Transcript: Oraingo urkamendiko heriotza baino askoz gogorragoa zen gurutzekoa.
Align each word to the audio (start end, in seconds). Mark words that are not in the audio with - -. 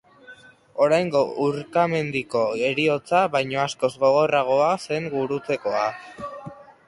Oraingo 0.85 1.19
urkamendiko 1.43 2.41
heriotza 2.69 3.21
baino 3.37 3.61
askoz 3.65 3.91
gogorragoa 4.07 4.73
zen 4.89 5.11
gurutzekoa. 5.17 5.85